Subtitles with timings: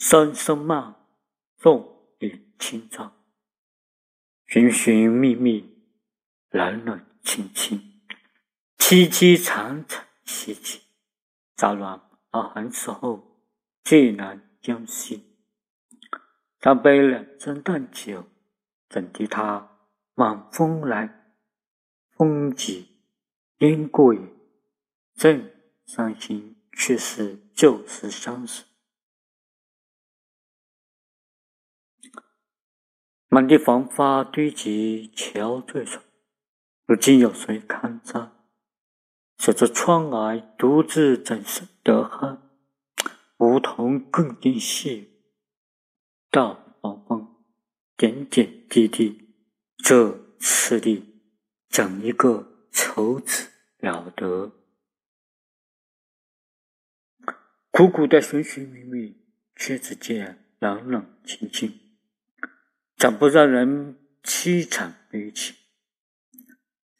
[0.00, 0.94] 声声慢，
[1.58, 3.12] 重与轻重，
[4.46, 5.76] 寻寻觅觅，
[6.48, 8.00] 冷冷清清，
[8.78, 10.80] 凄凄惨惨戚戚。
[11.54, 13.44] 乍暖而寒时候，
[13.84, 15.36] 最难将息。
[16.62, 18.24] 三杯两盏淡酒，
[18.88, 19.68] 怎敌他
[20.14, 21.34] 晚风来？
[22.12, 23.02] 风急
[23.58, 24.20] 烟过也，
[25.14, 25.50] 正
[25.84, 28.64] 伤心却是旧时相识。
[33.32, 36.00] 满地黄花堆积憔悴处，
[36.84, 38.28] 如今有谁堪摘？
[39.38, 42.42] 守着窗外独自怎生得寒？
[43.36, 45.10] 梧桐更兼细雨，
[46.28, 47.24] 到黄昏
[47.96, 49.32] 点点滴滴，
[49.76, 51.22] 这次第
[51.68, 54.50] 怎一个愁字了得？
[57.70, 59.16] 苦苦的寻寻觅觅，
[59.54, 61.79] 却只见冷冷清清。
[63.00, 65.54] 怎不让人凄惨悲戚？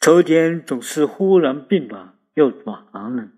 [0.00, 3.30] 秋天总是忽然变暖又寒冷，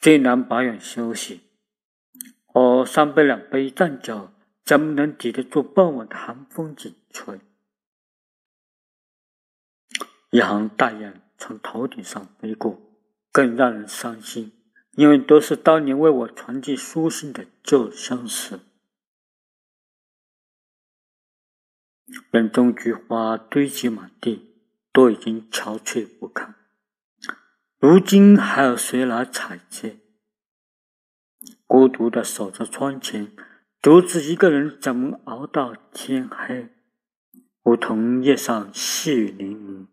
[0.00, 1.42] 最难保养休息。
[2.46, 4.32] 喝三杯两杯淡酒，
[4.64, 7.38] 怎么能抵得住傍晚的寒风紧吹？
[10.30, 12.76] 一行大雁从头顶上飞过，
[13.30, 14.50] 更让人伤心，
[14.96, 18.58] 因为都是当年为我传递书信的旧相识。
[22.32, 24.54] 园中菊花堆积满地，
[24.92, 26.54] 都已经憔悴不堪。
[27.78, 29.96] 如今还有谁来采摘？
[31.66, 33.32] 孤独的守在窗前，
[33.80, 36.68] 独自一个人，怎么熬到天黑？
[37.62, 39.88] 梧桐叶上细雨淋淋，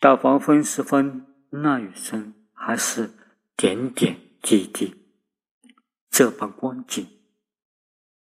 [0.00, 3.10] 到黄昏时分，那雨声还是
[3.54, 4.94] 点点滴滴。
[6.10, 7.06] 这般光景，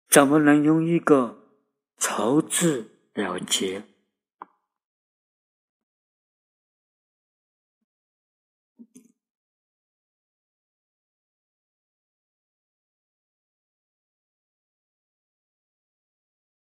[0.07, 1.49] 怎么能用一个
[1.97, 2.91] 愁字？
[3.13, 3.83] 了结。